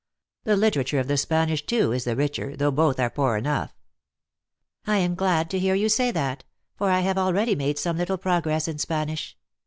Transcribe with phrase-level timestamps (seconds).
[0.45, 3.71] The literature of the Spanish, too, is the richer, though both are poor enough.""
[4.87, 6.43] I am glad to hear you say that;
[6.75, 9.37] for I have al ready made some little progress in Spanish.